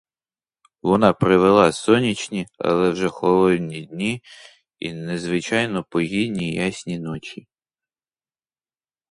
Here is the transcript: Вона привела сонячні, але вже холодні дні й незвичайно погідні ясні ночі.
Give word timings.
Вона 0.81 1.13
привела 1.13 1.71
сонячні, 1.71 2.47
але 2.57 2.89
вже 2.89 3.09
холодні 3.09 3.85
дні 3.85 4.23
й 4.79 4.93
незвичайно 4.93 5.83
погідні 5.83 6.53
ясні 6.53 6.99
ночі. 6.99 7.47